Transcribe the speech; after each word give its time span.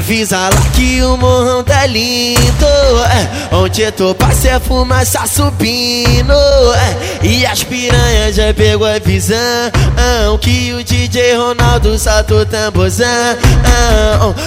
Avisa 0.00 0.38
lá 0.38 0.62
que 0.74 1.02
o 1.02 1.14
morrão 1.18 1.62
tá 1.62 1.84
lindo 1.84 2.66
é, 3.12 3.54
Onde 3.54 3.82
eu 3.82 3.92
tô 3.92 4.14
passei 4.14 4.50
a 4.50 4.58
fumaça 4.58 5.26
subindo 5.26 6.32
é, 6.32 7.26
E 7.26 7.44
as 7.44 7.62
piranhas 7.62 8.34
já 8.34 8.54
pegou 8.54 8.86
a 8.86 8.98
visão 8.98 10.38
Que 10.40 10.72
o 10.72 10.82
DJ 10.82 11.36
Ronaldo 11.36 11.98
saltou 11.98 12.46
tambozão. 12.46 13.06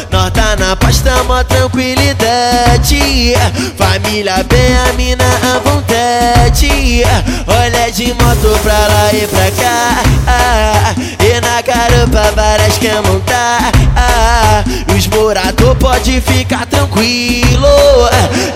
Nós 0.09 0.31
tá 0.31 0.55
na 0.57 0.75
paz, 0.75 0.99
tamo 1.01 1.43
tranquilidade 1.43 3.35
Família 3.77 4.43
bem, 4.49 4.75
a 4.89 4.93
mina 4.93 5.23
à 5.23 5.59
vontade 5.59 7.03
Olha 7.45 7.91
de 7.91 8.07
moto 8.07 8.59
pra 8.63 8.73
lá 8.73 9.13
e 9.13 9.27
pra 9.27 9.51
cá 9.51 10.95
E 11.23 11.39
na 11.41 11.61
garupa 11.61 12.31
várias 12.35 12.75
quer 12.79 12.99
montar 13.03 13.32
pode 16.03 16.19
ficar 16.19 16.65
tranquilo. 16.65 17.65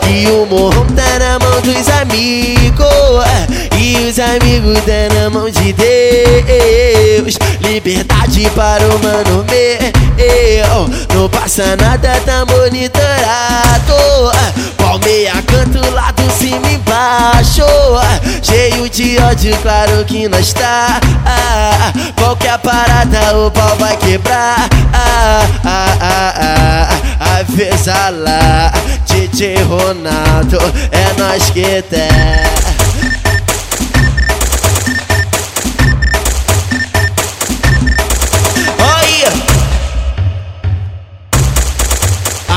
Que 0.02 0.28
o 0.28 0.46
morro 0.46 0.86
tá 0.94 1.18
na 1.18 1.40
mão 1.40 1.62
dos 1.62 1.88
amigos. 2.02 2.86
E 3.80 4.10
os 4.10 4.20
amigos 4.20 4.78
tá 4.80 5.16
na 5.16 5.30
mão 5.30 5.50
de 5.50 5.72
Deus. 5.72 7.38
Liberdade 7.62 8.50
para 8.54 8.86
o 8.86 9.00
mano 9.02 9.46
meu. 9.50 10.90
Não 11.16 11.30
passa 11.30 11.78
nada, 11.78 12.20
tá 12.26 12.46
monitorado. 12.46 13.94
Palmeia 14.78 15.42
canto 15.44 15.80
lá 15.94 16.12
do 16.12 16.30
cima 16.32 16.70
embaixo. 16.70 17.64
Cheio 18.44 18.90
de 18.90 19.18
ódio, 19.20 19.58
claro 19.62 20.04
que 20.04 20.28
nós 20.28 20.52
tá. 20.52 21.00
Qualquer 22.18 22.58
parada 22.60 23.38
o 23.38 23.52
pau 23.52 23.76
vai 23.78 23.96
quebrar 23.98 24.68
Avisa 27.58 28.12
lá, 28.12 28.72
DJ 29.08 29.56
Ronaldo 29.64 30.60
É 30.92 31.20
nós 31.20 31.50
que 31.50 31.82
tem 31.82 32.57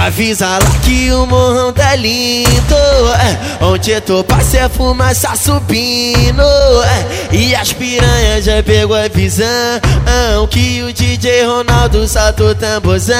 Avisa 0.01 0.47
lá 0.47 0.71
que 0.83 1.13
o 1.13 1.27
morrão 1.27 1.75
tá 1.75 1.95
lindo 1.95 2.75
é, 3.21 3.63
Onde 3.63 3.91
eu 3.91 4.01
tô 4.01 4.25
passei 4.25 4.61
a 4.61 4.69
fumaça 4.69 5.37
subindo 5.37 6.43
é, 6.43 7.37
E 7.37 7.55
as 7.55 7.71
piranhas 7.75 8.47
já 8.47 8.63
pegou 8.63 8.97
a 8.97 9.09
visão 9.09 10.49
Que 10.49 10.83
o 10.83 10.91
DJ 10.91 11.45
Ronaldo 11.45 12.09
saltou 12.09 12.55
tambozão 12.55 13.13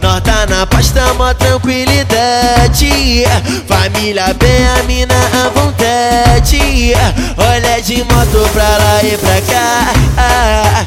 Nós 0.00 0.20
tá 0.20 0.46
na 0.46 0.64
paz, 0.68 0.92
tamo 0.92 1.34
tranquilidade 1.34 3.24
Família 3.66 4.32
bem, 4.34 4.68
a 4.78 4.82
mina 4.84 5.14
à 5.14 5.48
vontade 5.48 6.92
Olha 7.36 7.82
de 7.82 8.04
moto 8.04 8.48
pra 8.52 8.62
lá 8.62 9.02
e 9.02 9.18
pra 9.18 9.40
cá 9.52 10.84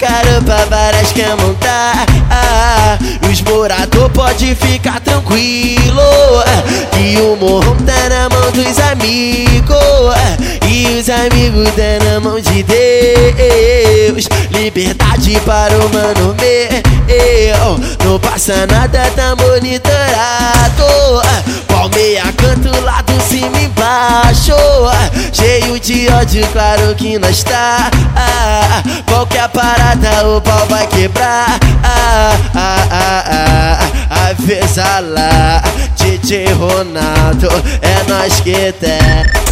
Garupa 0.00 0.64
várias 0.70 1.10
quer 1.10 1.34
montar. 1.36 2.06
Os 3.28 3.40
morador 3.42 4.08
pode 4.10 4.54
ficar 4.54 5.00
tranquilo. 5.00 6.00
Que 6.92 7.20
o 7.20 7.36
morro 7.36 7.76
tá 7.84 8.08
na 8.08 8.28
mão 8.28 8.50
dos 8.52 8.78
amigos. 8.78 9.76
E 10.68 11.00
os 11.00 11.08
amigos 11.10 11.68
tá 11.70 12.04
na 12.04 12.20
mão 12.20 12.40
de 12.40 12.62
Deus. 12.62 14.28
Liberdade 14.50 15.40
para 15.44 15.76
o 15.76 15.92
mano 15.92 16.36
meu. 16.40 17.78
Não 18.04 18.20
passa 18.20 18.66
nada, 18.66 19.10
tá 19.16 19.34
monitorado. 19.34 20.84
Palmeia 21.66 22.32
canto 22.36 22.70
lá 22.84 23.02
do 23.02 23.20
cima 23.22 23.60
embaixo 23.60 24.52
de 25.80 26.08
ódio, 26.08 26.46
claro 26.48 26.94
que 26.94 27.18
nós 27.18 27.42
tá. 27.42 27.90
Qualquer 29.06 29.48
parada 29.48 30.28
o 30.28 30.40
pau 30.40 30.66
vai 30.66 30.86
quebrar. 30.86 31.58
Avisa 34.10 35.00
lá, 35.00 35.62
DJ 35.96 36.46
Ronaldo 36.52 37.48
É 37.82 38.08
nós 38.08 38.40
que 38.40 38.72
tem 38.72 39.47